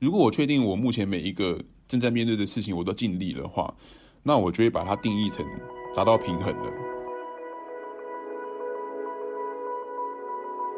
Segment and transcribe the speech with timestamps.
[0.00, 3.70] 如果我确定我目前每一个正在面对的事情我都尽力的话，
[4.22, 5.44] 那我就会把它定义成
[5.94, 6.72] 达到平衡了。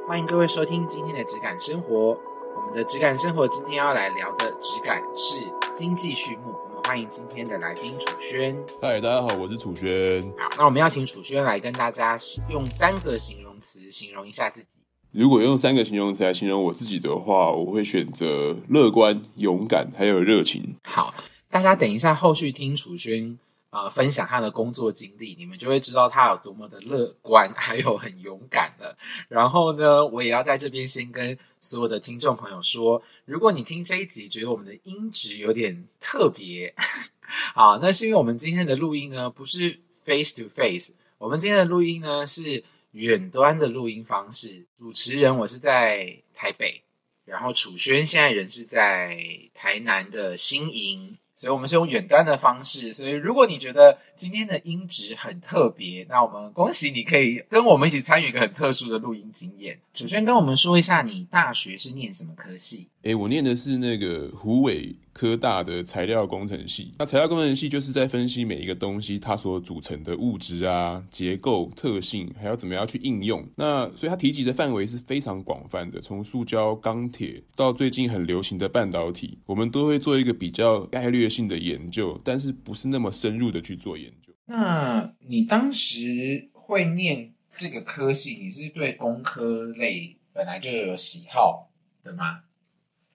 [0.09, 2.19] 欢迎各位收听今天的质感生活。
[2.57, 5.37] 我们的质感生活今天要来聊的质感是
[5.77, 6.53] 经济序幕。
[6.65, 8.57] 我们欢迎今天的来宾楚轩。
[8.81, 10.21] 嗨，大家好，我是楚轩。
[10.37, 12.19] 好，那我们要请楚轩来跟大家
[12.51, 14.82] 用三个形容词形容一下自己。
[15.13, 20.75] 如果用三个形容词来形容我自己的话，我会选择乐观、勇敢，还有热情。
[20.85, 21.15] 好，
[21.51, 23.39] 大家等一下后续听楚轩。
[23.69, 28.95] 呃，分享他的工作经历，你们就会知道他有多么的乐观，还有很勇敢了。
[29.29, 36.75] 然后呢，我也要在这边先跟所有的听众朋友说，如果你听这一集觉得我们的音质有点特别，
[37.55, 44.65] 好，那是因为我们今天的录音呢不是 face to face，我们今天的录音呢是远端的录音方式。
[44.79, 46.83] 主持人我是在台北，
[47.27, 49.19] 然后楚轩现在人是在
[49.53, 51.19] 台南的新营。
[51.37, 52.95] 所以，我们是用远端的方式。
[52.95, 59.79] 所以，如果你觉得今天的音质很特别，那我们恭喜你可以跟我们一起参与一个很特殊的录音经验。
[59.95, 62.89] 首先跟我们说一下，你大学是念什么科系？
[63.03, 66.95] 哎，我念的是那个湖尾科大的材料工程系。
[67.01, 73.45] 那材料工程系就是在分析每一个东西它所组成的物质啊、结构特性，还要怎么样去应用。
[73.57, 84.12] 那所以它提及的范围是非常广泛的，从塑胶、钢铁到最近很流行的半导体，我们都会做一个比较概略性的研究，但是不是那么深入的去做研。
[84.55, 91.71] 那你当时会念这个科系，你是对工科类本来就有喜好
[92.05, 92.43] 的吗？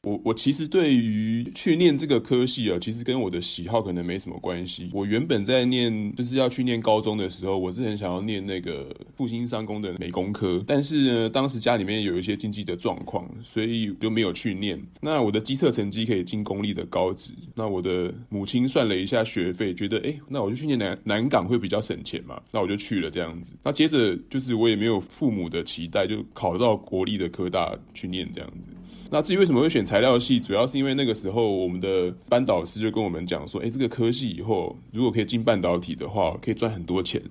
[0.07, 4.89] 我我其实对于去念这个科系啊，其实跟我的喜好可能没什么关系。
[4.93, 14.81] 我原本在念就是要去念高中的时候，我是很想要念那个复兴商工的美工科，但是呢，当时家里面有一些经济的状况，所以就没有去念。
[15.01, 23.53] 那我的基测成绩可以进公立的高职，那我的母亲算了一下学费，觉得哎，那我就去念南南港会比较省钱嘛，那我就去了这样子。
[23.61, 28.69] 那接着就是我也没有父母的期待，就考到国立的科大去念这样子。
[29.09, 37.21] 那至于为什么会选材料系，主要是因为那个时候我们的班导师就跟我们讲说，哎，这个科系以后如果可以进半导体的话，可以赚很多钱。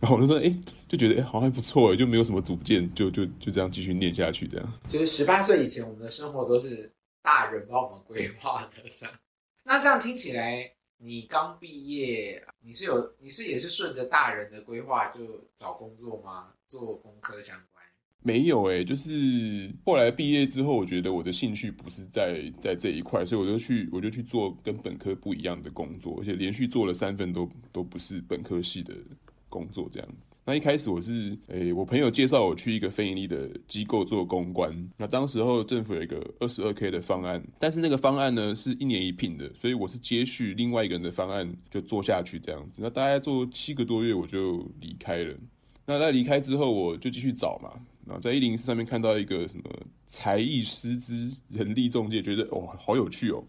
[0.00, 0.52] 然后我就说，哎，
[0.88, 4.46] 就觉得哎好像还不错，就没有什么主见，就就就这样继续念下去。
[4.46, 8.82] 这样就是十八岁以前，我们的生活都是大人帮我们规划的。
[8.92, 9.14] 这样，
[9.62, 15.20] 那这样听起来，你刚毕业，你是有你是也是顺着大人的规划就
[15.56, 16.48] 找工作吗？
[16.68, 17.71] 做工科相关？
[18.22, 28.94] 没有哎，就是后来毕业之后，我觉得我的兴趣不是在在这一块，所以我就去我就去做跟本科不一样的工作，而且连续做了三份都都不是本科系的
[29.48, 30.30] 工作这样子。
[30.44, 34.72] 那一开始我是诶，我朋友介绍我去一个非盈利的机构做公关。
[34.96, 42.82] 那当时候政府有一个二十二 K 的方案，但是那个方案呢是一年一聘的，所以我是接续另外一个人的方案就做下去这样子。
[42.82, 45.34] 那大概做七个多月我就离开了。
[45.86, 47.70] 那在离开之后，我就继续找嘛。
[48.04, 49.64] 然后在一零四上面看到一个什么
[50.08, 53.42] 才艺师资人力中介，觉得哇好有趣哦，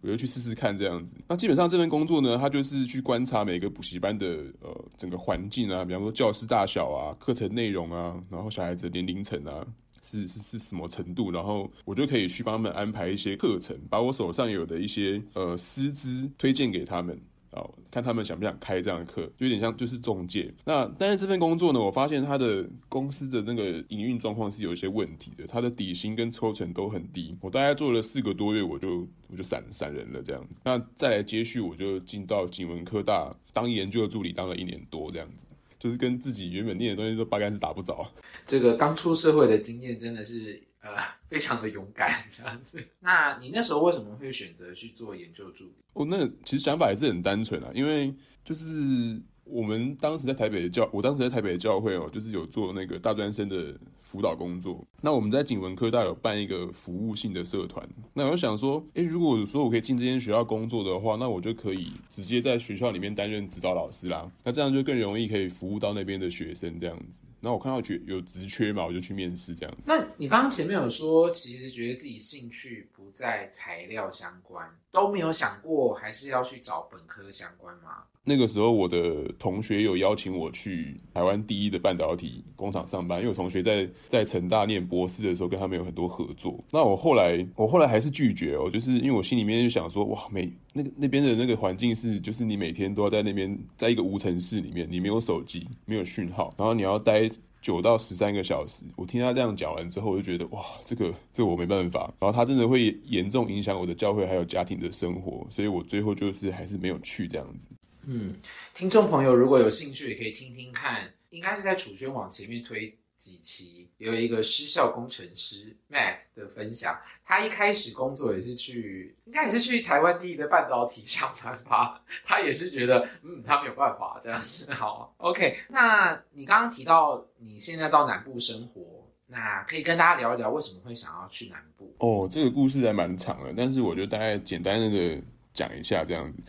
[0.00, 1.16] 我就去试试看这样子。
[1.26, 4.26] 那基本上这份工作呢，它就是去观察每个补习班的
[4.60, 9.66] 呃整个环境啊，比方说教室大小啊、课程内容啊，然后小孩子年龄层啊
[10.02, 17.18] 是是是什么程度，然后我就可以去帮他们安排一些课程，把我手上有的一些呃师资推荐给他们。
[17.58, 20.52] 哦，看他们想不想开这样的课，就有点像就是中介。
[20.64, 27.36] 那但是这份工作呢，我发现他的公司的那个营运状况是有一些问题的，他的底薪跟抽成都很低。
[27.40, 30.60] 我大概做了四个多月，我就我就散散人了这样子。
[30.64, 35.46] 那再来接续，我就进到景文科大当研究的助理，当了一年多这样子，
[35.78, 38.10] 就是跟自己原本念的东西都八竿子打不着。
[38.46, 40.60] 这个刚出社会的经验真的是
[40.96, 42.86] 呃 非常的勇敢这样子。
[43.00, 45.74] 那你那时候为什么会选择去做研究助理？
[45.92, 54.82] 哦，那其实想法也是很单纯啊，因为就是我们当时在台北的教，我当时在台北的教会哦，就是有做那个大专生的辅导工作。
[55.00, 57.86] 那我们在景文科大有办一个服务性的社团。
[58.14, 64.30] 那我想说，诶，如果说我可以进这间学校工作的话，那我就可以直接在学校里面担任指导老师啦。
[64.44, 67.18] 那这样就更容易可以服务到那边的学生这样子。
[67.40, 69.82] 然后我看到觉有职缺嘛，我就去面试这样子。
[69.86, 78.04] 那你刚刚前面有说，其实觉得自己兴趣不在材料相关，都没有想过还是要去找本科相关吗？
[78.28, 86.62] 那个时候，我的同学有邀请我去台湾第一的半导体工厂上班，因为我同学在在成大念博士的时候，跟他们有很多合作。
[86.70, 97.30] 那我后来，我后来还是拒绝哦，就是因为我心里面就想说，哇，每那个那边的那个环境是，就是你每天都要在那边，在一个无尘室里面，你没有手机，没有讯号，然后你要待
[97.60, 98.84] 九到十三个小时。
[98.96, 102.12] 我听他这样讲完之后，我就觉得哇，这个这个我没办法。
[102.20, 107.66] 然后他真的会严重影响我的教会还有家庭的生活，所以我最后就是还是没有去这样子。
[108.10, 108.34] 嗯，
[108.74, 116.98] 听众朋友如果有兴趣，也可以听听看，应该是在楚轩往前面推几期，有一个失效工程师 Matt 的分享。
[117.22, 122.02] 他一开始工作也是去，应该也是去台湾第一的半导体上班吧。
[122.24, 124.72] 他也是觉得，嗯，他没有办法这样子。
[124.72, 125.58] 好，OK。
[125.68, 131.94] 那你刚刚提到你现在到南部生活，那可以跟大家聊一聊为什么会想要去南部？
[131.98, 135.22] 哦，这个故事还蛮长的，但是我就大概简单的
[135.52, 136.42] 讲一下这样子。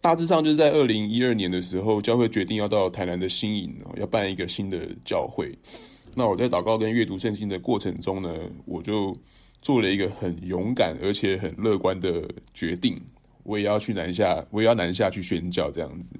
[0.00, 5.52] 大致上就是在二零一二年的时候，教会决定要到台南的新营哦，要办一个新的教会。
[6.14, 9.14] 那我在祷告跟阅读圣经的过程中呢，我就
[9.60, 12.98] 做了一个很勇敢而且很乐观的决定，
[13.42, 16.14] 我也要去南下，我也要南下去宣教这样子。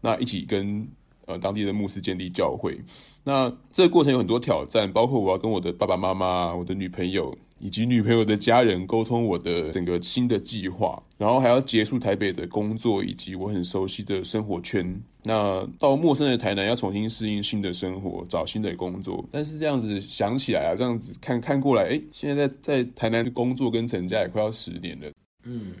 [0.00, 0.86] 那一起跟
[1.26, 2.76] 呃当地的牧师建立教会。
[3.22, 7.36] 那这个过程有很多挑战，包括我要跟我的爸爸妈妈、我的女朋友。
[7.64, 15.02] 以及女朋友的家人沟通我的整个新的计划，然后还要结束台北的工作以及我很熟悉的生活圈。
[15.22, 19.26] 那到陌生的台南要重新适应新的生活，找新的工作。
[19.32, 25.10] 但是这样子想起来啊，这样子看看过来，哎，现在在在台南的工作跟成家也快要十年了。
[25.44, 25.72] 嗯。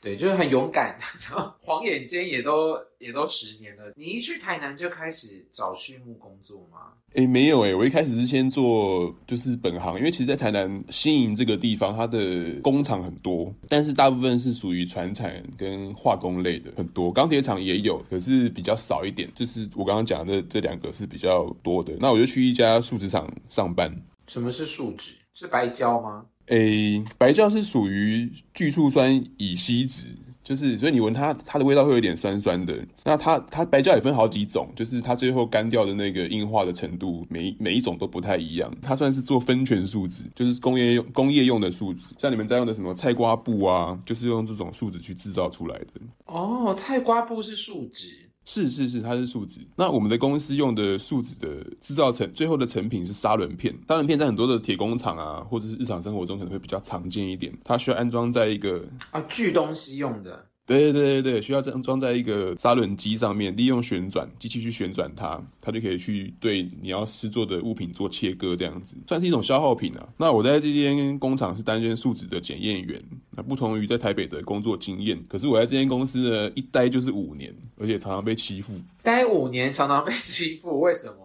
[0.00, 0.96] 对，就是很勇敢，
[1.62, 3.90] 晃眼间也都也都十年了。
[3.96, 6.92] 你一去台南就开始找畜牧工作吗？
[7.14, 19.30] 哎，没有哎，我一开始是先做就是本行，因为其实，在台南新营这个地方，它的工厂很多，但是大部分是属于船产跟化工类的，很多钢铁厂也有，可是比较少一点。
[19.32, 21.92] 就是我刚刚讲的这两个是比较多的。
[22.00, 23.94] 那我就去一家树脂厂上班。
[24.26, 25.12] 什么是树脂？
[25.34, 26.26] 是白胶吗？
[26.46, 30.06] 诶，白胶是属于聚醋酸乙烯酯，
[30.44, 32.78] 就是所以你闻它，它的味道会有点酸酸的。
[33.02, 38.70] 那它它白胶也分好几种，就是它最后干掉的那个硬化的程度，每每一种都不太一样。
[38.82, 45.86] 它算是做分权树脂，就是工业用工业用的树脂，像你们在用的什么菜瓜布啊，就是用这种树脂去制造出来的。
[46.26, 48.23] 哦，菜瓜布是树脂。
[48.44, 49.60] 是是是，它是树脂。
[49.76, 53.74] 那我们的公司用的树脂的制造成最后的成品是砂轮片。
[53.88, 57.52] 砂轮片在很多的铁工厂啊，或者是日常生活中可能会比较常见一点。
[57.64, 60.46] 它需要安装在一个啊锯东西用的。
[60.66, 70.08] 对对对对，需要这样装在一个砂轮机上面，利用旋转机器去旋转它，它就可以去对你要施做的物品做切割，这样子算是一种消耗品啊。
[70.16, 78.74] 那我在这间工厂是担任树脂的检验员，那不同于在台北的工作经验，可是我在这间公司呢一待就是五年，而且常常被欺负。
[79.02, 81.23] 待五年常常被欺负，为什么？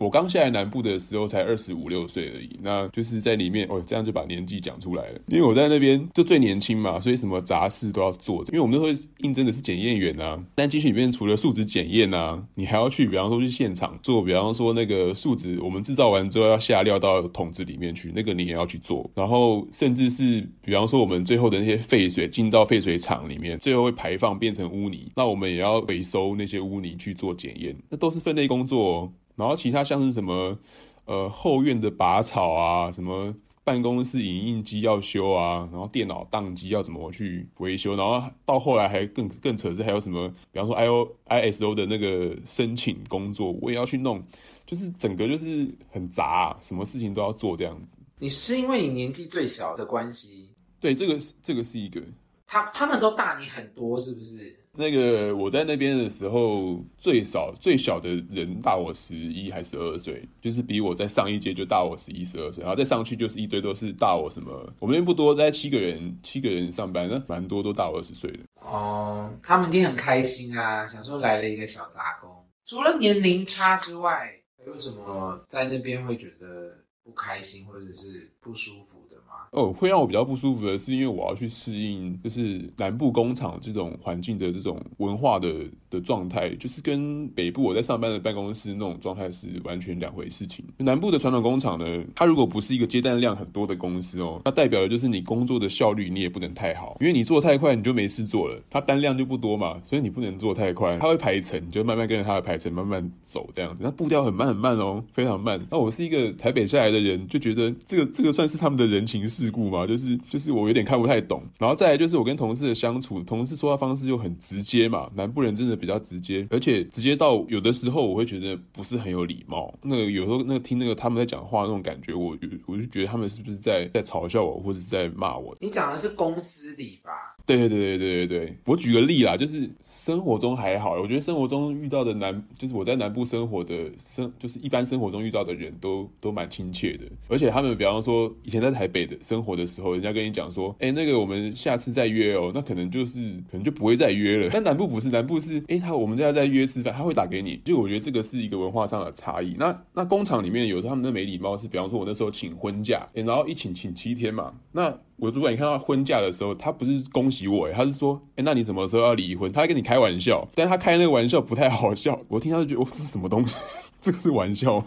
[0.00, 5.20] 我刚下来南部的时候才二十五六岁而已，那就是在里面哦，这样就把年纪讲出来了。
[5.26, 8.44] 因为我在那边就最年轻嘛，所以什么杂事都要做。
[8.48, 19.10] 因为我们那时候应征的是检验员啊，但机器里面除了数值检验啊，你还要去，比方说去现场做，比方说那个数值我们制造完之后要下料到桶子里面去，那个你也要去做。
[19.14, 28.78] 然后甚至是比方说我们最后的那些废水进到废水厂里面，最后会排放变成污泥，那我们也要回收那些污泥去做检验，那都是分类工作。
[28.78, 29.12] 哦。
[29.38, 30.58] 然后其他像是什么，
[31.06, 33.32] 呃，后院的拔草啊，什么
[33.62, 44.22] 办公室影印机要修啊，然后电脑宕机要怎么去维修，然后到后来还更更扯是还有什么，比方说 I O I S O 的那个申请工作，我也要去弄，
[44.66, 47.96] 就是整个就是很杂，什么事情都要做这样子。
[48.18, 50.48] 你是因为你年纪最小的关系？
[50.80, 52.02] 对，这个这个是一个。
[52.46, 54.58] 他他们都大你很多，是不是？
[54.78, 68.38] 那个我在那边的时候，最少最小的人大我十一还是十二岁，就是比我在上一届就大我十一十二岁，然后再上去就是一堆都是大我什么，我们那边不多，在七个人七个人上班，那蛮多都大我二十岁的。
[68.60, 72.30] 哦，他们一定很开心啊，想说来了一个小杂工。
[72.64, 74.30] 除了年龄差之外，
[74.64, 79.07] 有什么在那边会觉得不开心或者是不舒服？
[79.52, 85.48] 哦，会让我比较不舒服的是，因为我要去适应，就是南部工厂这种环境的这种文化的
[85.90, 90.64] 的状态，就是跟北部我在上班的办公室那种状态是完全两回事情。
[90.76, 105.60] 南部的传统工厂呢，它如果不是一个接单量很多的公司哦，它代表的就是你工作的效率你也不能太好，因为你做太快你就没事做了，它单量就不多嘛，所以你不能做太快，它会排程，你就慢慢跟着它的排程慢慢走这样子，那步调很慢很慢哦，非常慢。
[105.68, 109.48] 那我是一个台北下来的人，就觉得这个这个算是他们的人情世。
[109.50, 119.72] 故嘛，就是就是我有点看不太懂，然后再来就是我跟同事的相处，同事说话方式就很直接嘛，南部人真的比较直接，而且直接到有的时候我会觉得不是很有礼貌。
[119.82, 125.56] 那个有时候那个听那个他们在讲话那种感觉，我我就觉得他们是不是在在嘲笑我，或者在骂我？
[125.60, 127.37] 你讲的是公司里吧？
[127.48, 143.18] 对对对对对对对，我举个例啦，就是生活中还好，我觉得生活中遇到的南，就是我在南部生活的生，就是一般生活中遇到的人都都蛮亲切的，而且他们比方说以前在台北的生活的时候，人家跟你讲说，哎，那个我们下次再约哦，那可能就是
[143.50, 144.50] 可能就不会再约了。
[144.52, 149.54] 但南部不是，南部是，哎，他我们在再约吃饭，他会打给你，就我觉得这个是一个文化上的差异。
[149.58, 154.94] 那那工厂里面有时候他们的没礼貌是，比方说我那时候请婚假，然后一请请七天嘛，那。
[155.18, 159.50] 我主管，你看到婚假的时候，他不是恭喜我，他是说，哎，那你什么时候要离婚？
[159.50, 162.18] 他跟你开玩笑，但他开那个玩笑不太好笑。
[162.28, 163.56] 我听他就觉得，我是什么东西？
[164.00, 164.86] 这个是玩笑吗？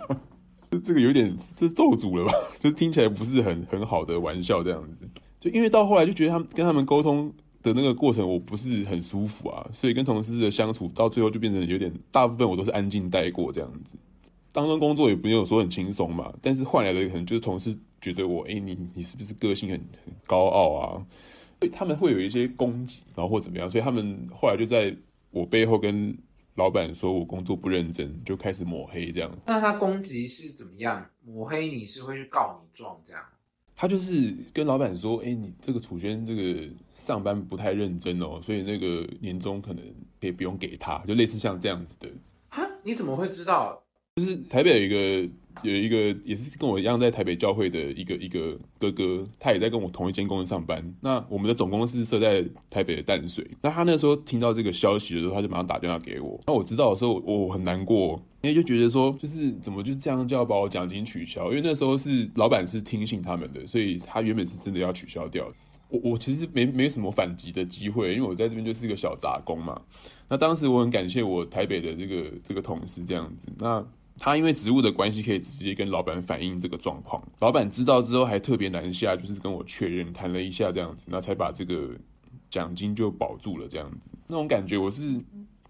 [0.71, 2.31] 这这个有点这咒诅了吧？
[2.59, 5.09] 就是听起来不是很很好的玩笑这样子。
[5.39, 7.29] 就因为到后来就觉得他们跟他们沟通
[7.61, 13.97] 的那个过程，我不是很舒服啊，所以跟同事的相处到最后就变成有点，大部分我都是安静带过这样子。
[14.51, 21.05] 当中工作也没有说很轻松嘛，但是换来的可能就是同事觉得我，哎，你你是不是个性很很高傲啊？
[21.59, 24.95] 所以他们会有一些攻击，然后或怎么样，所以他们后来就在
[25.29, 26.17] 我背后跟
[26.55, 29.31] 老板说我工作不认真，就开始抹黑这样。
[29.45, 31.05] 那他攻击是怎么样？
[31.23, 33.23] 抹黑你是会去告你状这样？
[33.75, 39.83] 他就是跟老板说，哎，你这个楚轩这个上班不太认真哦，所以那个年终可能
[40.19, 42.09] 可以不用给他，就类似像这样子的。
[42.49, 42.67] 哈？
[42.83, 43.81] 你怎么会知道？
[44.17, 50.83] 就是台北有一个有一个也是跟我一样在台北教会的一个一个哥哥，他也在跟我同一间公司上班。
[50.99, 53.49] 那我们的总公司设在台北的淡水。
[53.61, 56.37] 那他那时候听到这个消息的时候，他就马上打电话给我。
[56.45, 61.49] 那我知道的时候，我很难过，因为就觉得说，就是怎么就这样就要把我奖金取消？
[61.49, 65.49] 因为那时候是老板是听信他们的，所以他原本是真的要取消掉。
[65.87, 69.81] 我我其实没没什么反击的机会，因为我在这边就是一个小杂工嘛。
[70.27, 73.47] 那当时我很感谢我台北的这个这个同事这样子。
[73.57, 73.85] 那
[74.17, 77.21] 他因为职务的关系，可以直接跟老板反映这个状况。
[77.39, 81.89] 老板知道之后，还特别南下，就是跟我确认谈了一下这样子，那才把这个
[82.49, 84.11] 奖金就保住了这样子。
[84.27, 85.01] 那种感觉，我是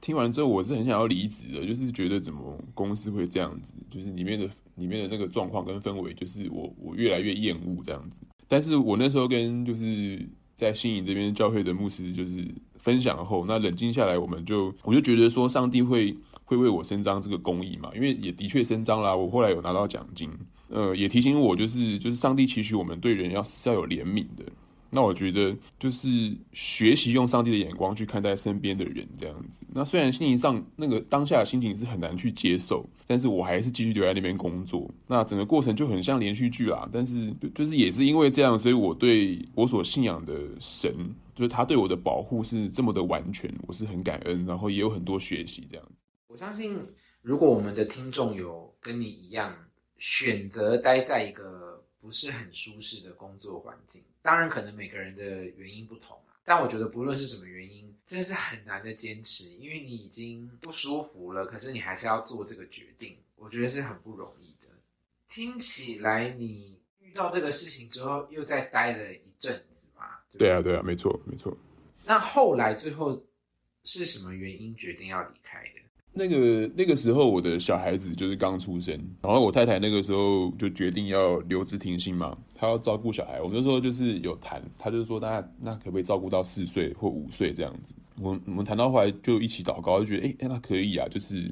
[0.01, 8.21] 听完之后，我是很想要离职的，就是觉得怎么公司会这样子，就是里面的里面的那个状况跟氛围，就是我我越来越厌恶这样子。
[8.47, 10.27] 但是我那时候跟就是
[10.61, 12.45] 在新营这边教会的牧师就是
[12.77, 16.15] 分享后，那冷静下来，我们就我就觉得说，上帝会。
[16.43, 17.89] 会为我伸张这个公义嘛？
[17.95, 20.29] 因为也的确伸张啦，我后来有拿到奖金，
[20.67, 24.43] 呃，也提醒我，就是就是上帝期许我们对人要是要有怜悯的。
[24.91, 29.65] 那我觉得就是学习用上帝的眼光去看待身边的人，这样子。
[29.73, 34.89] 那虽然心情上那个当下的心情是很难去接受，但是我还是继续留在那边工作。
[35.07, 36.89] 那整个过程就很像连续剧啦。
[36.91, 40.93] 但是就是也是因为这样，所以我对我所信仰的神，
[41.33, 45.93] 就是他对我的保护是这么的完全，我是很感恩，然后也有很多学习这样子。
[46.27, 46.77] 我相信，
[47.21, 49.55] 如果我们的听众有跟你一样
[49.97, 56.35] 选择待在一个不是很舒适的工作环境，当然可能每个人的原因不同啊。
[56.43, 64.67] 但我觉得不论是什么原因，真的是很难的坚持，因为你已经不舒服了，可是你还是要做这个决定，我觉得是很不容易的。
[65.29, 70.03] 听起来你遇到这个事情之后，又再待了一阵子嘛？
[70.37, 71.55] 对啊，对啊，没错，没错。
[72.05, 73.23] 那后来最后
[73.83, 75.81] 是什么原因决定要离开的？
[76.13, 83.41] 那个那个时候，我的小孩子就是刚出生，然后我太太那个时候就决定要留职停薪嘛，他要照顾小孩。
[83.41, 87.95] 我们那时候就是有谈，他就是说，那那可不可以照顾到四岁或五岁这样子？
[88.21, 91.51] 我我们谈到后来就一起祷告，就觉得哎，那可以啊，就是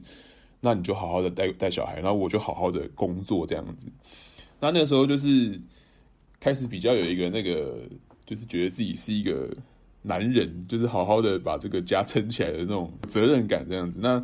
[0.62, 3.88] 那你就好好的带带小孩，然后我就好好的工作这样子。
[4.60, 5.60] 那那个时候就是
[6.39, 7.80] 开始比较有一个那个，
[8.25, 9.50] 就是觉得自己是一个。
[10.01, 14.18] 男人就是好好的把这个家 撑起来的那种责任感，这样子，那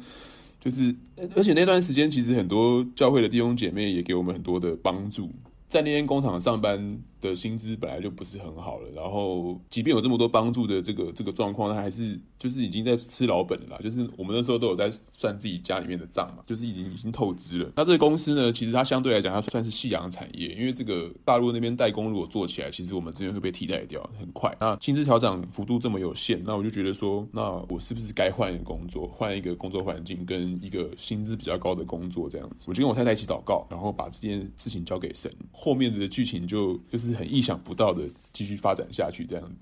[0.57, 0.95] 就是，
[1.35, 5.29] 而且那段时间其实很多教会的弟兄姐妹也给我们很多的帮助。
[5.75, 6.97] 在那间工厂上班
[7.29, 13.79] 的薪资本来就不是很好了，然后即便有这么多帮助的这个这个状况，他还是就是已经在吃老本了。
[13.83, 17.71] 就是我们那时候都有在算自己家里面的账嘛，就是已经已经透支了。
[17.75, 24.55] 那这个公司呢，其实它相对来讲，它算是夕阳产业，因为这个大陆那边代工如果做起来，其实我们这边会被替代掉很快。
[24.59, 32.65] 那薪资调整幅度这么有限，那我就觉得说，那我是不是该换一个工作，换一个工作环境跟一个薪资比较高的工作这样子？
[32.67, 35.31] 我就跟我太太一起祷告，然后把这件事情交给神。
[35.51, 38.03] 后面的剧情就就是很意想不到的
[38.33, 39.55] 继续发展下去这样子。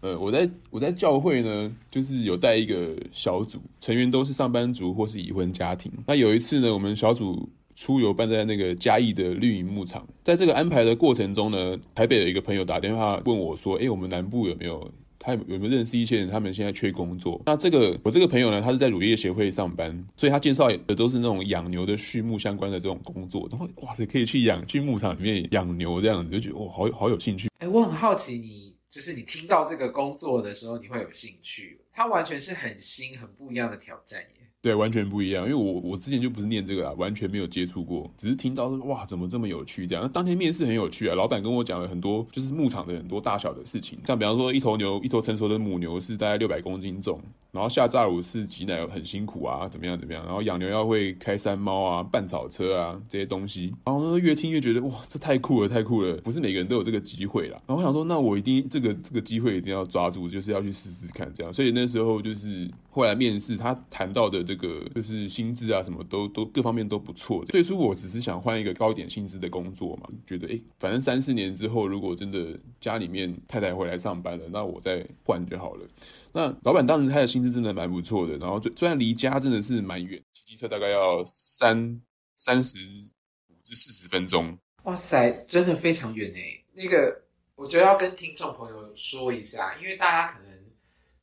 [0.00, 5.92] 呃，我在我在教会呢，就是有带一个小组，成员都是上班族或是已婚家庭。
[6.06, 14.90] 那有一次呢，我们小组出游办在那个嘉义的绿营牧场，在这个安排的过程中呢，台北的一个朋友打电话问我说：“哎，我们南部有没有？”
[15.22, 16.28] 他有没有认识一些人？
[16.28, 17.40] 他们现在缺工作。
[17.44, 23.46] 那这个我这个朋友呢，他是在乳业协会上班，所以他介绍的都是那种养牛的畜牧相关的这种工作。
[23.50, 27.50] 然后哇塞，可以去养去牧场里面养牛这样子，就觉得哇，好好有兴趣。
[27.58, 31.78] 哎，我很好奇，你就是你听到这个工作的时候，你会有兴趣。
[31.92, 34.39] 它完全是很新、很不一样的挑战耶。
[34.62, 40.06] 对，完全不一样，因为我我之前就不是念这个啊，完全没有接触过，只是听到说哇，怎么这么有趣这样。
[40.12, 47.18] 当天面试很有趣啊，老板跟我讲了很多，就是牧场的很多大小的事情，像比方说一头牛，一头成熟的母牛是大概六百公斤重，
[47.52, 57.58] 然后下榨乳是挤奶很辛苦啊，怎么样怎么样，然后养牛要会开山猫啊、拌草车啊这些东西，然后呢越听越觉得哇，这太酷了，太酷了，不是每个人都有这个机会啦。
[57.66, 61.50] 然后我想说，那我一定这个这个机会一定要抓住，就是要去试试看这样。
[61.50, 65.20] 所以那时候就是后来面试，他谈到的这个就是。
[65.30, 67.44] 薪资啊，什么都都各方面都不错。
[67.44, 75.86] 最初我只是想换一个高一点薪资的工作嘛，觉得哎，反正三四年之后，如果真的家里面太太回来上班了，那我再换就好了。
[76.32, 82.00] 那老板当时他的薪资真的蛮不错的，然后虽然离家真的是蛮远，骑机车大概要三
[82.34, 82.78] 三十
[83.48, 84.58] 五至四十分钟。
[84.82, 86.60] 哇塞，真的非常远哎。
[86.74, 87.22] 那个
[87.54, 90.49] 我觉得要跟听众朋友说一下，因为大家可能。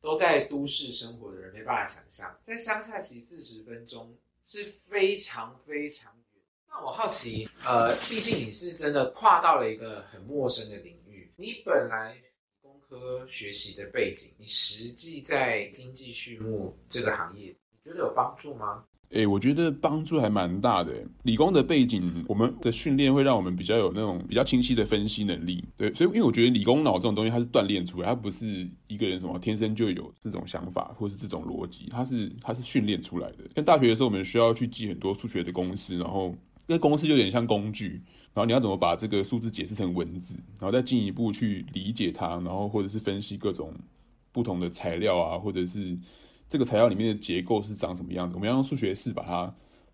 [0.08, 6.42] 都在都市生活的人没办法想象，在乡下骑四十分钟是非常非常远。
[6.70, 12.18] 那我好奇，呃，毕竟你是真的跨到了一个很陌生的领域，你本来
[12.62, 18.86] 工科学习的背景，你实际在经济畜牧这个行业，你觉得有帮助吗？
[19.10, 20.94] 哎，我觉得帮助还蛮大的。
[21.24, 25.64] 理工的背景，我们的训练会让我们比较有那种比较清晰的分析能力。
[25.78, 33.46] 对，所以因为我觉得理工脑这种东西，它是锻炼出来，它不是一个人什么天生就有这种想法或是这种逻辑，它是它是训练出来的。
[33.56, 36.36] 像大学的时候，我们需要去记很多数学的公式，然后
[36.66, 38.02] 那公式有点像工具，
[38.34, 43.74] 然后你要怎么把这个数字解释成文字，然后再进一步去理解它，然后或者是分析各种
[44.34, 45.98] 不同的材料啊，或者是。
[46.50, 48.36] 这个材料里面的结构是长什么样子？
[48.36, 49.54] 我们要用数学式把它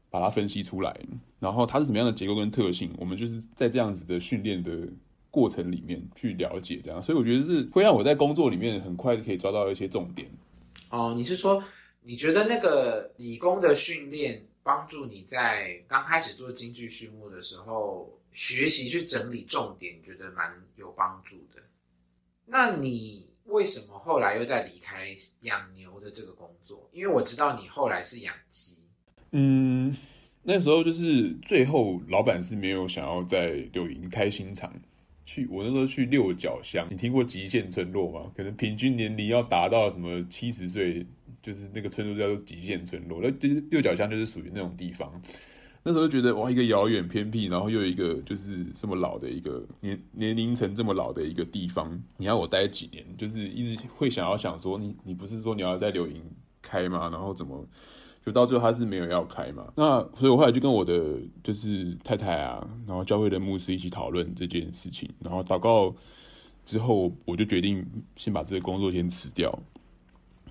[0.10, 0.96] 把它分析出来，
[1.40, 2.94] 然后它是什么样的结构跟特性？
[2.98, 4.88] 我们就是在这样子的训练的
[5.32, 10.30] 过程里面去了解，这样，所以我觉得是会让我在工作里面很快可以抓到一些重点。
[10.90, 11.64] 哦，你是说
[12.04, 21.64] 你觉得那个理工的训练帮助你在刚开始做经济序幕的时候学习去整理重点，觉得蛮有帮助的？
[22.46, 23.33] 那你？
[23.46, 25.08] 为什么后来又在离开
[25.42, 26.90] 养牛的这个工作？
[26.92, 28.84] 因为我知道你后来是养鸡。
[29.32, 29.96] 嗯，
[30.44, 34.74] 那时候就是最后老板是没有想要在柳营开新厂。
[35.26, 38.30] 去我那时候去六角乡，你听过极限村落吗？
[38.36, 41.06] 可能平均年龄要达到什么七十岁，
[41.42, 43.22] 就是那个村落叫做极限村落。
[43.22, 43.30] 那
[43.70, 45.22] 六角乡就是属于那种地方。
[45.86, 53.06] 那时候就觉得哇，一个遥远偏僻，然后又有一个就是这么老的一个年年龄层这么老的一个地方，你要我待几年？
[53.18, 56.24] 就是一直会想要想说，你你不是说你要在柳营
[56.62, 57.10] 开吗？
[57.12, 57.68] 然后怎么
[58.26, 59.74] 就到最后他是没有要开嘛？
[59.76, 65.94] 那所以我后来就跟我的就是太太啊，然后教会的牧师一起讨论这件事情，然后祷告
[66.66, 69.52] 之后，我就决定先把这个工作先辞掉，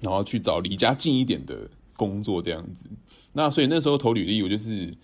[0.02, 1.66] 然后去找离家近一点的
[1.96, 2.84] 工作这样子。
[3.32, 4.94] 那所以那时候投履历，我就是。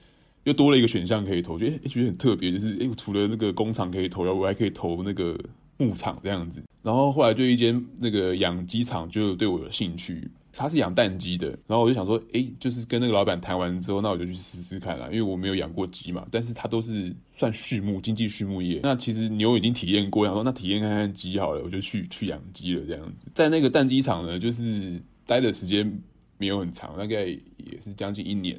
[0.45, 5.39] 又多了一个选项可以投，觉得觉得很特别，就是哎，除了那个工厂可以投，我还可以投那个
[5.77, 6.63] 牧场这样子。
[6.83, 11.49] 然后后来就一间那个养鸡场就对我有兴趣，他是养蛋鸡的。
[11.67, 16.27] 然后我就想说，哎，就是跟那个老板谈完之后，那我就去试试看啦，因为我没有养过鸡嘛。
[16.31, 23.27] 但是他都是算畜牧经济畜牧业，那其实牛已经体验过，想说那体验看看鸡好了，我就去去养鸡了这样子。
[23.35, 26.01] 在那个蛋鸡场呢，就是待的时间
[26.39, 28.59] 没有很长，大概也是将近一年。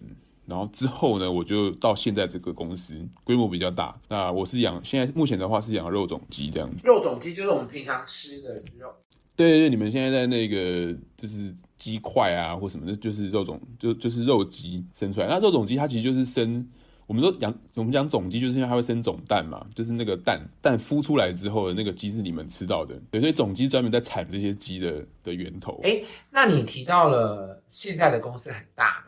[0.49, 3.95] 然后之后呢，我就到现在这个公司，规模比较大。
[4.07, 6.77] 那我是养，现在目前的话是养肉种鸡这样子。
[6.83, 8.91] 肉种鸡就是我们平常吃的肉。
[9.35, 15.27] 对对对，你们现在在那个就是鸡块啊或什么的，就是肉种，就就是肉鸡生出来。
[15.27, 16.67] 那肉种鸡它其实就是生，
[17.05, 22.99] 我们说养，我们讲种鸡就是因为它会生种蛋嘛，就是那个蛋蛋孵出来之后的那个鸡是你们吃到的。
[23.11, 25.79] 对，所以种鸡专门在产这些鸡的的源头。
[25.83, 29.05] 哎，那你提到了现在的公司很大。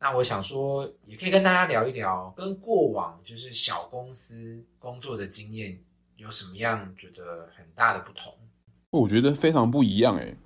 [0.00, 5.76] 那我想说，也可以跟大家聊一聊，跟过往就是小公司工作的经验
[6.16, 8.32] 有什么样觉得很大的不同？
[8.90, 10.36] 我觉得非常不一样诶，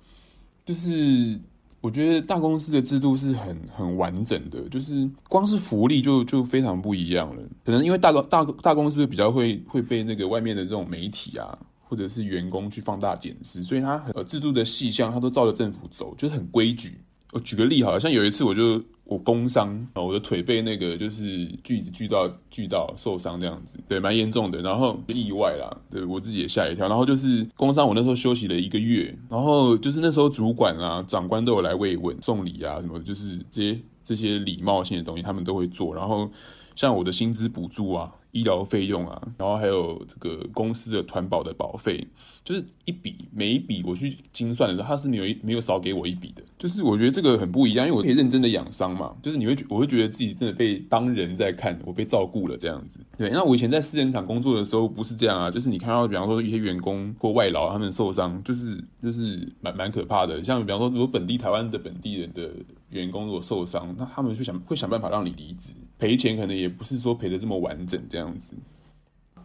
[0.65, 1.39] 就是
[1.81, 7.43] 我觉得大公司的制度是很很完整的，就是光是福利就就非常不一样了。
[7.63, 16.99] 可能因为大大大公司比较会会被那个外面的这种媒体啊，或者是员工去放大检视，所以它很制度的细项，它都照着政府走，就是很规矩。
[17.31, 18.83] 我举个例，好像有一次我就。
[19.05, 24.61] 我工伤啊我的腿被那个就是锯子锯到锯到受伤这样子，对，蛮严重的。
[24.61, 26.87] 然后意外啦，对我自己也吓一跳。
[26.87, 29.13] 然后就是工伤，我那时候休息了一个月。
[29.29, 35.93] 然后就是那时候主管啊、长官都有来慰问、送礼啊什么，就是这些这些礼貌性的东西他们都会做。
[35.93, 36.29] 然后
[36.75, 42.05] 像我的薪资补助啊，医疗费用啊，然后还有这个公司的团保的保费，
[42.43, 46.43] 就是一笔每一笔我去精算的时候，他是没有没有少给我一笔的。
[46.57, 52.99] 就是我觉得这个很不一样，因为我可以认真的养伤嘛，就是你会我会觉得自己真的被当人在看，我被照顾了这样子。
[53.17, 60.43] 对，那我以前在私人厂工作的时候不是这样啊，就是你看到比方说一些员工或外劳他们受伤，就是就是蛮蛮可怕的。
[60.43, 62.49] 像比方说如果本地台湾的本地人的
[62.89, 68.55] 员工如果受伤，那他们就想会想办法让你离职，赔钱可能也不是说赔的这么完整这样子。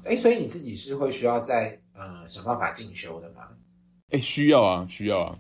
[0.05, 3.49] 哎，所以你自己是会需要在呃想办法进修的吗？
[4.11, 5.39] 哎，需要啊，需要啊，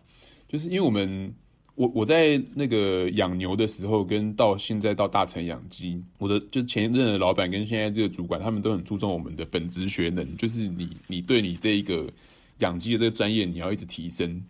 [0.48, 1.32] 就是因为我们
[1.74, 12.06] 我我在那个养牛的时候，跟到现在到大成养鸡，我的就前一任的老板跟现在这个主管，他们都很注重我们的本职学能，就是你你对你这一个
[12.58, 14.42] 养鸡的这个专业，你要一直提升。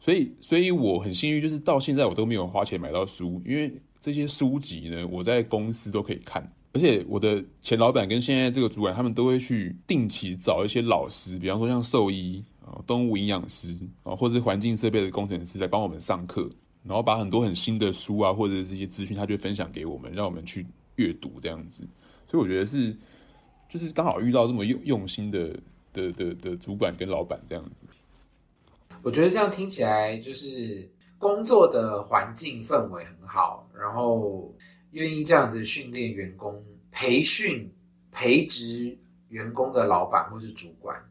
[0.00, 3.72] 所以，所以我很幸运，就是到现在我都没有花钱买到书，因为
[4.04, 6.46] 这些书籍呢，我在公司都可以看。
[6.74, 16.46] 而且我的前老板跟现在这个主管，他们都会去定期找一些老师，比方说像兽医啊、动物营养师啊，或者是环境设备的工程师来帮我们上课，
[16.82, 21.82] 然后把很多很新的书啊，或者这些资讯，他就分享给我们，让我们去阅读这样子。
[22.30, 22.94] 所以我觉得是，
[23.70, 25.58] 就是刚好遇到这么用用心的
[25.94, 27.86] 的的的主管跟老板这样子。
[29.02, 30.86] 我觉得这样听起来就是
[31.18, 34.54] 工作的环境氛围很好，然后
[34.90, 37.72] 愿意这样子训练员工、培训、
[38.12, 38.96] 培植
[39.28, 41.02] 员工的老板或是主管，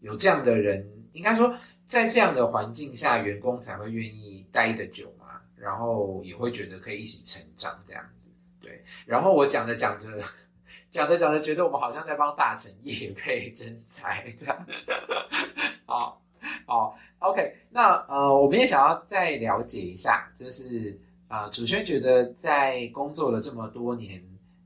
[0.00, 1.54] 有这样的人，应该说
[1.86, 8.30] 在这样的环境下，员工才会愿意待得久嘛，然后也会觉得可以一起成长这样子。
[8.60, 10.08] 对，然后我讲着讲着，
[10.90, 14.66] 讲着讲着，觉得我们好像在帮大成业配真才这样，
[15.86, 16.23] 好。
[16.66, 24.22] 好，OK，那呃，我们也想要再了解一下，就是呃，主轩觉得在工作了这么多年，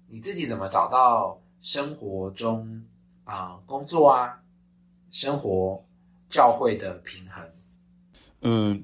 [0.08, 2.84] 你自己怎么找到生活中
[3.24, 4.40] 啊工作啊
[5.10, 5.84] 生活
[6.28, 7.44] 教会的平衡？
[8.42, 8.82] 嗯，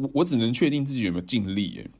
[0.00, 1.70] 我我只能确定自己有没有尽力。
[1.72, 1.90] 耶。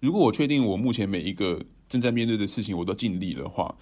[0.00, 3.74] 如果我确定我目前每一个正在面对的事情我都尽力的话，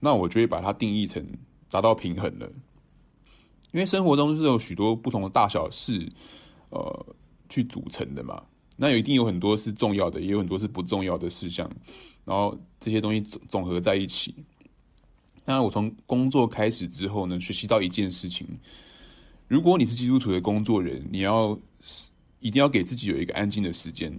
[0.00, 1.24] 那我就会把它定义成
[1.70, 2.50] 达到平衡了。
[3.72, 6.08] 因为生活中是有许多不同的大小事，
[6.70, 7.06] 呃，
[7.48, 8.42] 去组成的嘛。
[8.76, 11.68] 那有一定有很多是重要的，也有很多是不重要的事项。
[12.24, 14.34] 然后这些东西总总合在一起。
[15.44, 18.46] 那我从工作开始之后呢，学习到一件事情：
[19.48, 21.58] 如果你是基督徒的工作人，你要
[22.40, 24.12] 一定要给自己有一个安静的时间。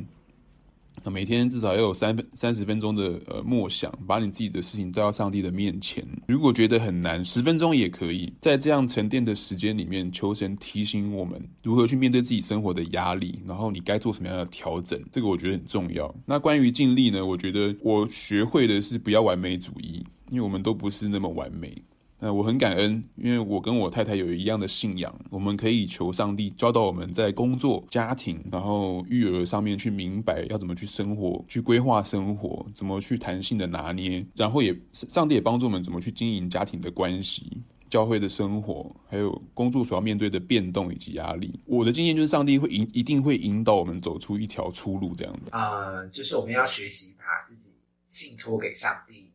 [1.05, 6.03] 每天至少要有三分三十分钟的呃默想，把你自己的事情带到上帝的面前。
[6.27, 8.33] 如果觉得很难，十分钟也可以。
[8.41, 16.13] 在这样沉淀的时间里面，求神提醒我们如何去面对自己生活的压力，然后你该做什么样的调整，这个我觉得很重要。
[16.25, 17.25] 那关于尽力呢？
[17.25, 21.75] 我觉得我学会的是不要完美主义，因为我们都不是那么完美。
[22.21, 41.57] 那我很感恩，因为我跟我太太有一样的信仰，我们可以求上帝教导我们在工作、家庭，然后育儿上面去明白要怎么去生活、去规划生活，怎么去弹性的拿捏，然后也上帝也帮助我们怎么去经营家庭的关系、教会的生活，还有工作所要面对的变动以及压力。
[41.65, 45.57] 我的经验就是，上帝会引一定会引导我们走出一条出路，这样的。
[45.57, 47.69] 啊，就是我们要学习把自己
[48.09, 49.28] 信托给上帝。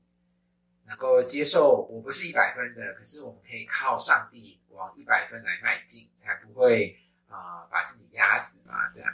[0.95, 6.97] 能够接受我不是一百分的，可是我们可以靠上帝往一百分来迈进，才不会
[7.29, 8.75] 啊把自己压死嘛。
[8.95, 9.13] 这样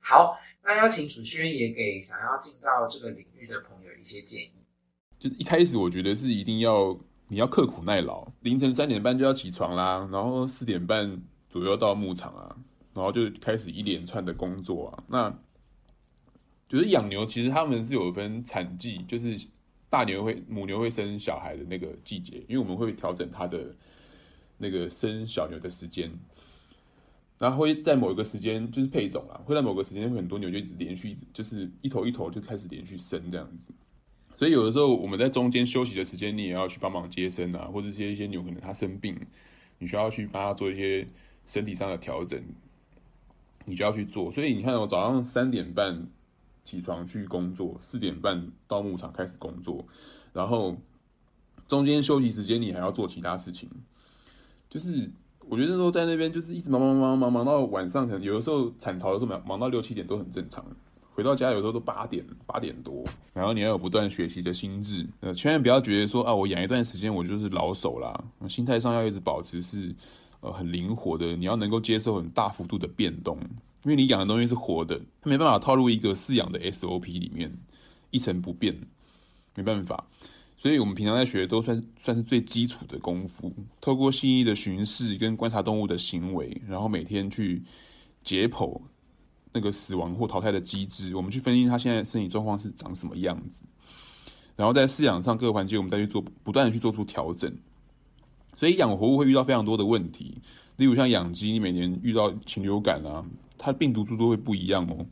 [0.00, 4.52] 好，那邀请楚轩也给想要进到这个领域的朋友一些建议。
[5.18, 12.56] 就一开始我觉得是一定要你要刻苦耐劳，凌晨三点半就要起床啦，然后四点半左右到牧场啊，
[12.94, 15.04] 然后就开始一连串的工作啊。
[15.08, 15.38] 那
[16.66, 19.38] 就是养牛，其实他们是有分产季，就是。
[19.90, 23.74] 大牛会母牛会生小孩的那个季节，因为我们会调整它的
[24.58, 26.10] 那个生小牛的时间，
[27.38, 33.72] 然后会在某一个时间就是配种啊，会在某个时间会很多牛就一直连续，就是一头一头就开始连续生这样子。
[34.36, 39.18] 所以有的时候我们在中间休息的时间，你也要去帮忙接生啊，或者是一些牛可能它生病，
[39.78, 41.06] 你需要去帮它做一些
[41.46, 42.38] 身体上的调整，
[43.64, 44.30] 你就要去做。
[44.30, 46.06] 所以你看，我早上三点半。
[46.68, 49.82] 起床去工作，四点半到牧场开始工作，
[50.34, 50.76] 然后
[51.66, 53.66] 中间休息时间你还要做其他事情。
[54.68, 55.10] 就是
[55.48, 60.62] 我觉得说在那边就是一直忙忙忙忙忙到晚上，可能有的时候产潮的时候忙忙到六七点都很正常。
[61.14, 63.02] 回到家有时候都八点八点多，
[63.32, 69.94] 然后你要有不断学习的心智，呃，千万不要觉得说啊，我养一段时间我就是老手啦，心态上要一直保持是
[70.42, 73.40] 呃很灵活的，你要能够接受很大幅度的变动。
[73.84, 77.52] 因为你养的东西是活的，它没办法套入一个饲养的 SOP 里面
[78.10, 78.76] 一成不变，
[79.54, 80.04] 没办法。
[80.56, 87.62] 所以我们平常在学都算算是最基础的功夫，透过细腻的巡视跟观察动物的行为，然后每天去
[88.24, 88.80] 解剖
[89.52, 93.66] 那个死亡或淘汰的机制，我们去分析它现在身体状况是长什么样子，
[94.56, 97.56] 然后在饲养上各个环节我们再去做不断的去做出调整。
[98.56, 100.36] 所以养活物会遇到非常多的问题，
[100.76, 103.24] 例如像养鸡，你每年遇到禽流感啊，
[103.58, 105.04] 它病毒株都会不一样哦。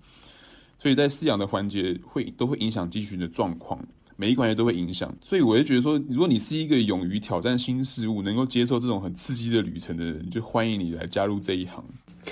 [0.79, 3.83] 所以在饲养的环节会都会影响鸡群的状况，
[4.15, 5.13] 每一环节都会影响。
[5.21, 11.85] 所以我就觉得说，如果你是一个勇于挑战新事物、能够接受这种很刺激的旅程的人，就欢迎你来加入这一行。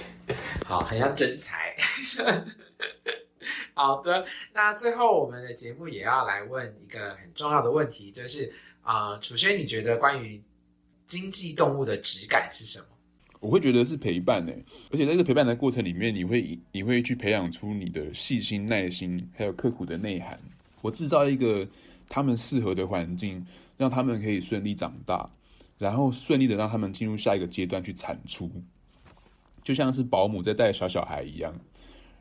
[0.64, 1.74] 好，很像真才。
[3.74, 10.40] 好的，那最后我们的节目也要来问一个很重要的问题，就是啊，楚轩，你觉得关于
[11.09, 12.87] 经济动物的质感是什么？
[13.44, 20.40] 我会觉得是陪伴诶，而且在这个陪伴的过程里面，你会你会去培养出你的细心、耐心，还有刻苦的内涵。
[20.80, 21.68] 我制造一个
[22.09, 23.44] 他们适合的环境，
[23.76, 25.28] 让他们可以顺利长大，
[25.76, 28.50] 然后顺利的让他们进入下一个阶段去产出，
[29.62, 31.54] 就像是保姆在带小小孩一样。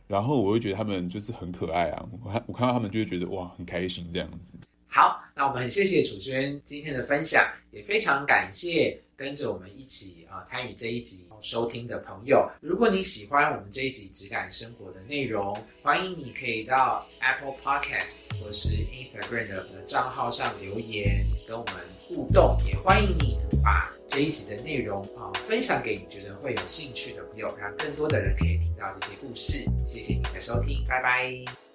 [0.07, 4.57] 然后我会觉得他们就是很可爱啊，我看我看到他们就会觉得哇，很开心这样子。
[4.87, 8.99] 好，那我们很谢谢楚轩今天的分享，也非常感谢。
[9.23, 29.63] 跟着我们一起啊参与这一集收听的朋友，如果你喜欢我们这一集质感生活的内容，欢迎你可以到 Apple Podcast 或是 Instagram 的账号上留言跟我们互动，也欢迎你把这一集的内容啊分享给你觉得会有兴趣的朋友，让更多的人可以听到这些故事。
[29.87, 31.72] 谢谢你的收听，拜拜。